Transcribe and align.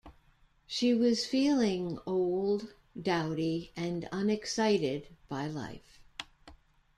She 0.65 0.95
was 0.95 1.27
feeling 1.27 1.99
old, 2.07 2.73
dowdy 2.99 3.69
and 3.75 4.09
unexcited 4.11 5.09
by 5.29 5.45
life. 5.45 5.99